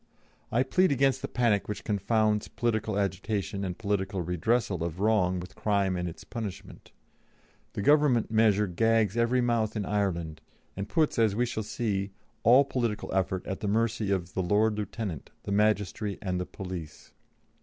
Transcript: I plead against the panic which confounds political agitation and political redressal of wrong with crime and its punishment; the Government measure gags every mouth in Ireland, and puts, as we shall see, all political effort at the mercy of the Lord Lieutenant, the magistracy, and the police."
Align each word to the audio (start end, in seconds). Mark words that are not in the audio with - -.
I 0.51 0.63
plead 0.63 0.91
against 0.91 1.21
the 1.21 1.27
panic 1.27 1.67
which 1.67 1.83
confounds 1.83 2.47
political 2.47 2.97
agitation 2.97 3.63
and 3.63 3.77
political 3.77 4.23
redressal 4.25 4.81
of 4.81 4.99
wrong 4.99 5.39
with 5.39 5.53
crime 5.53 5.95
and 5.95 6.09
its 6.09 6.23
punishment; 6.23 6.91
the 7.73 7.83
Government 7.83 8.31
measure 8.31 8.65
gags 8.65 9.15
every 9.15 9.41
mouth 9.41 9.75
in 9.75 9.85
Ireland, 9.85 10.41
and 10.75 10.89
puts, 10.89 11.19
as 11.19 11.35
we 11.35 11.45
shall 11.45 11.61
see, 11.61 12.09
all 12.41 12.65
political 12.65 13.13
effort 13.13 13.45
at 13.45 13.59
the 13.59 13.67
mercy 13.67 14.09
of 14.09 14.33
the 14.33 14.41
Lord 14.41 14.75
Lieutenant, 14.75 15.29
the 15.43 15.51
magistracy, 15.51 16.17
and 16.19 16.41
the 16.41 16.47
police." 16.47 17.13